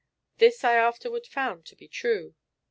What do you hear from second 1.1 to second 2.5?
found to be true.